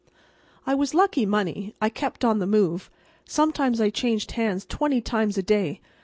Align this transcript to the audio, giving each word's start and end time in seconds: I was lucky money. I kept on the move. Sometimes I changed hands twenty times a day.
I 0.65 0.73
was 0.73 0.95
lucky 0.95 1.27
money. 1.27 1.75
I 1.79 1.89
kept 1.89 2.25
on 2.25 2.39
the 2.39 2.47
move. 2.47 2.89
Sometimes 3.25 3.79
I 3.79 3.91
changed 3.91 4.31
hands 4.31 4.65
twenty 4.65 4.99
times 4.99 5.37
a 5.37 5.43
day. 5.43 5.79